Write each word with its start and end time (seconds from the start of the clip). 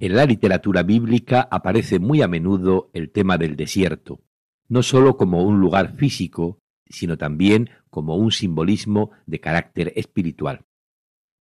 En 0.00 0.16
la 0.16 0.26
literatura 0.26 0.82
bíblica 0.82 1.46
aparece 1.48 2.00
muy 2.00 2.22
a 2.22 2.28
menudo 2.28 2.90
el 2.92 3.10
tema 3.10 3.38
del 3.38 3.54
desierto, 3.54 4.20
no 4.68 4.82
sólo 4.82 5.16
como 5.16 5.44
un 5.44 5.60
lugar 5.60 5.94
físico, 5.94 6.58
sino 6.88 7.16
también 7.16 7.70
como 7.88 8.16
un 8.16 8.32
simbolismo 8.32 9.12
de 9.26 9.40
carácter 9.40 9.92
espiritual. 9.94 10.64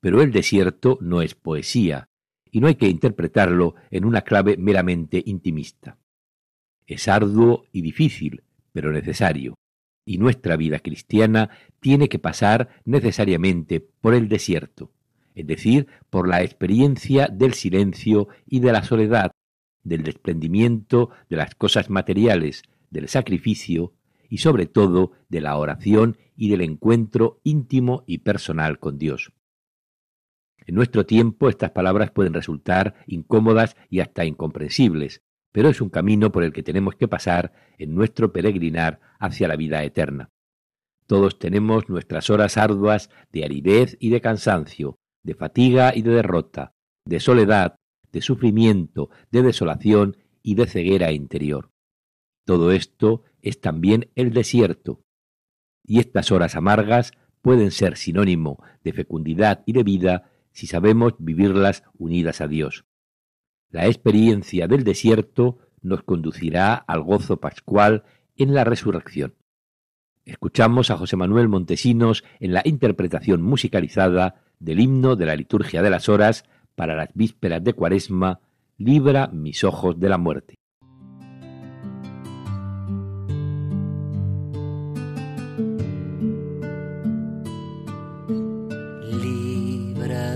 Pero 0.00 0.22
el 0.22 0.32
desierto 0.32 0.96
no 1.02 1.20
es 1.20 1.34
poesía, 1.34 2.08
y 2.50 2.60
no 2.60 2.68
hay 2.68 2.76
que 2.76 2.88
interpretarlo 2.88 3.74
en 3.90 4.06
una 4.06 4.22
clave 4.22 4.56
meramente 4.56 5.22
intimista. 5.26 5.98
Es 6.86 7.08
arduo 7.08 7.66
y 7.72 7.82
difícil, 7.82 8.42
pero 8.72 8.90
necesario, 8.90 9.54
y 10.08 10.18
nuestra 10.18 10.56
vida 10.56 10.78
cristiana 10.78 11.50
tiene 11.80 12.08
que 12.08 12.18
pasar 12.18 12.68
necesariamente 12.84 13.80
por 13.80 14.14
el 14.14 14.28
desierto 14.28 14.90
es 15.38 15.46
decir, 15.46 15.86
por 16.10 16.26
la 16.26 16.42
experiencia 16.42 17.28
del 17.28 17.54
silencio 17.54 18.26
y 18.44 18.58
de 18.58 18.72
la 18.72 18.82
soledad, 18.82 19.30
del 19.84 20.02
desprendimiento 20.02 21.10
de 21.30 21.36
las 21.36 21.54
cosas 21.54 21.90
materiales, 21.90 22.62
del 22.90 23.06
sacrificio 23.06 23.92
y 24.28 24.38
sobre 24.38 24.66
todo 24.66 25.12
de 25.28 25.40
la 25.40 25.56
oración 25.56 26.16
y 26.36 26.50
del 26.50 26.62
encuentro 26.62 27.40
íntimo 27.44 28.02
y 28.04 28.18
personal 28.18 28.80
con 28.80 28.98
Dios. 28.98 29.32
En 30.66 30.74
nuestro 30.74 31.06
tiempo 31.06 31.48
estas 31.48 31.70
palabras 31.70 32.10
pueden 32.10 32.34
resultar 32.34 32.96
incómodas 33.06 33.76
y 33.88 34.00
hasta 34.00 34.24
incomprensibles, 34.24 35.22
pero 35.52 35.68
es 35.68 35.80
un 35.80 35.90
camino 35.90 36.30
por 36.32 36.44
el 36.44 36.52
que 36.52 36.62
tenemos 36.62 36.94
que 36.94 37.08
pasar 37.08 37.52
en 37.78 37.94
nuestro 37.94 38.32
peregrinar 38.32 39.00
hacia 39.18 39.48
la 39.48 39.56
vida 39.56 39.82
eterna. 39.82 40.30
Todos 41.06 41.38
tenemos 41.38 41.88
nuestras 41.88 42.28
horas 42.28 42.56
arduas 42.56 43.10
de 43.32 43.44
aridez 43.44 43.96
y 43.98 44.10
de 44.10 44.20
cansancio, 44.20 44.98
de 45.22 45.34
fatiga 45.34 45.94
y 45.94 46.02
de 46.02 46.10
derrota, 46.10 46.74
de 47.04 47.20
soledad, 47.20 47.76
de 48.12 48.20
sufrimiento, 48.20 49.10
de 49.30 49.42
desolación 49.42 50.16
y 50.42 50.54
de 50.54 50.66
ceguera 50.66 51.12
interior. 51.12 51.70
Todo 52.44 52.72
esto 52.72 53.22
es 53.42 53.60
también 53.60 54.10
el 54.14 54.32
desierto. 54.32 55.02
Y 55.86 55.98
estas 55.98 56.30
horas 56.30 56.56
amargas 56.56 57.12
pueden 57.42 57.70
ser 57.70 57.96
sinónimo 57.96 58.62
de 58.84 58.92
fecundidad 58.92 59.62
y 59.66 59.72
de 59.72 59.82
vida 59.82 60.30
si 60.52 60.66
sabemos 60.66 61.14
vivirlas 61.18 61.84
unidas 61.96 62.40
a 62.40 62.48
Dios. 62.48 62.84
La 63.70 63.86
experiencia 63.86 64.66
del 64.66 64.82
desierto 64.82 65.58
nos 65.82 66.02
conducirá 66.02 66.74
al 66.74 67.02
gozo 67.02 67.36
pascual 67.36 68.04
en 68.36 68.54
la 68.54 68.64
resurrección. 68.64 69.34
Escuchamos 70.24 70.90
a 70.90 70.96
José 70.96 71.16
Manuel 71.16 71.48
Montesinos 71.48 72.24
en 72.40 72.52
la 72.52 72.62
interpretación 72.64 73.42
musicalizada 73.42 74.42
del 74.58 74.80
himno 74.80 75.16
de 75.16 75.26
la 75.26 75.36
liturgia 75.36 75.82
de 75.82 75.90
las 75.90 76.08
horas 76.08 76.44
para 76.74 76.94
las 76.94 77.10
vísperas 77.14 77.62
de 77.62 77.74
Cuaresma, 77.74 78.40
libra 78.76 79.28
mis 79.28 79.64
ojos 79.64 79.98
de 79.98 80.08
la 80.08 80.18
muerte. 80.18 80.57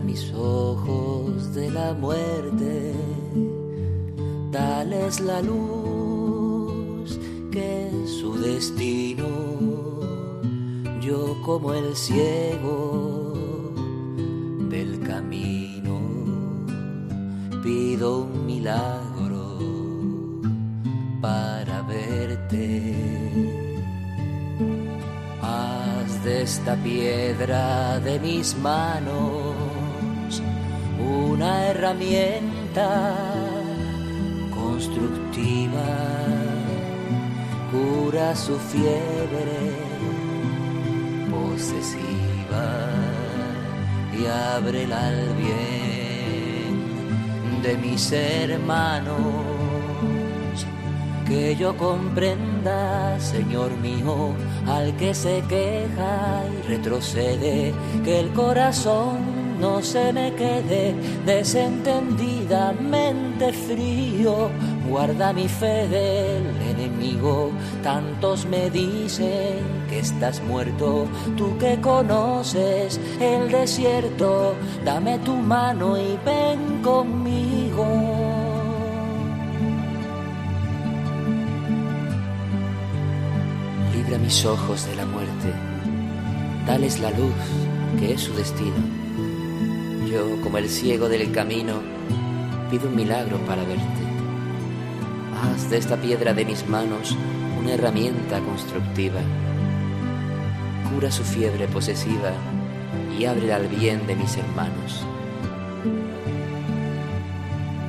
Mis 0.05 0.33
ojos 0.35 1.55
de 1.55 1.71
la 1.71 1.93
muerte, 1.95 2.95
dales 4.51 5.21
la 5.21 5.41
luz 5.43 7.19
que 7.51 7.89
es 7.89 8.11
su 8.21 8.39
destino. 8.39 9.27
Yo 11.01 11.37
como 11.43 11.75
el 11.75 11.97
ciego 11.97 13.33
pido 17.63 18.23
un 18.25 18.47
milagro 18.47 19.59
para 21.21 21.83
verte. 21.83 22.95
Haz 25.41 26.25
de 26.25 26.43
esta 26.43 26.75
piedra 26.77 28.01
de 28.01 28.19
mis 28.19 28.57
manos 28.59 29.72
una 31.03 31.67
herramienta 31.67 33.15
constructiva, 34.55 35.89
cura 37.71 38.35
su 38.37 38.57
fiebre 38.59 39.93
posesiva 41.31 42.67
y 44.19 44.27
ábrela 44.27 45.09
al 45.09 45.35
bien 45.35 46.83
de 47.63 47.77
mis 47.79 48.13
hermanos. 48.13 49.17
Que 51.27 51.57
yo 51.57 51.77
comprenda, 51.77 53.19
Señor 53.21 53.71
mío, 53.79 54.35
al 54.67 54.95
que 54.97 55.15
se 55.15 55.43
queja 55.49 56.43
y 56.53 56.69
retrocede, 56.69 57.73
que 58.05 58.21
el 58.21 58.33
corazón 58.33 59.32
no 59.63 59.81
se 59.81 60.13
me 60.13 60.35
quede 60.35 60.95
desentendidamente 61.25 63.53
frío. 63.53 64.51
Guarda 64.89 65.33
mi 65.33 65.47
fe 65.47 65.87
del 65.87 66.43
enemigo, 66.73 67.53
tantos 67.85 68.45
me 68.45 68.69
dicen 68.71 69.61
que 69.89 70.01
estás 70.01 70.43
muerto, 70.43 71.07
tú 71.37 71.57
que 71.59 71.81
conoces 71.81 72.99
el 73.21 73.53
desierto, 73.53 74.57
dame 74.85 75.21
tu 75.21 75.37
mano 75.37 75.97
y 75.97 76.19
ven 76.27 76.83
conmigo. 76.83 77.87
Libra 83.95 84.19
mis 84.19 84.45
ojos 84.45 84.85
de 84.89 84.97
la 84.97 85.07
muerte, 85.07 85.53
dales 86.67 86.99
la 86.99 87.13
luz 87.13 87.33
que 88.01 88.15
es 88.15 88.23
su 88.23 88.35
destino 88.35 89.02
como 90.43 90.59
el 90.59 90.69
ciego 90.69 91.09
del 91.09 91.31
camino, 91.33 91.75
pido 92.71 92.89
un 92.89 92.97
milagro 92.97 93.39
para 93.39 93.63
verte. 93.65 93.83
Haz 95.43 95.71
de 95.71 95.79
esta 95.79 95.97
piedra 95.97 96.33
de 96.33 96.45
mis 96.45 96.67
manos 96.69 97.17
una 97.59 97.75
herramienta 97.75 98.41
constructiva. 98.41 99.21
Cura 100.93 101.11
su 101.11 101.25
fiebre 101.25 101.67
posesiva 101.69 102.33
y 103.19 103.25
abre 103.25 103.53
al 103.53 103.67
bien 103.69 104.07
de 104.07 104.17
mis 104.17 104.37
hermanos. 104.37 105.05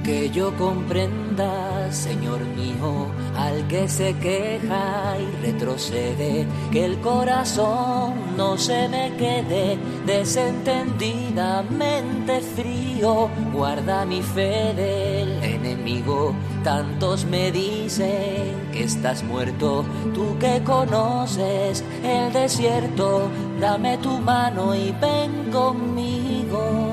Que 0.03 0.29
yo 0.29 0.55
comprenda, 0.57 1.89
Señor 1.89 2.41
mío, 2.41 3.07
al 3.37 3.65
que 3.69 3.87
se 3.87 4.13
queja 4.17 5.15
y 5.17 5.25
retrocede, 5.45 6.45
que 6.71 6.83
el 6.83 6.99
corazón 6.99 8.35
no 8.35 8.57
se 8.57 8.89
me 8.89 9.15
quede 9.15 9.77
desentendidamente 10.05 12.41
frío, 12.41 13.29
guarda 13.53 14.05
mi 14.05 14.21
fe 14.21 14.73
del 14.73 15.41
enemigo. 15.41 16.35
Tantos 16.65 17.23
me 17.23 17.53
dicen 17.53 18.71
que 18.73 18.83
estás 18.83 19.23
muerto, 19.23 19.85
tú 20.13 20.37
que 20.37 20.61
conoces 20.63 21.81
el 22.03 22.33
desierto, 22.33 23.29
dame 23.61 23.97
tu 23.99 24.19
mano 24.19 24.75
y 24.75 24.91
ven 24.99 25.49
conmigo. 25.49 26.92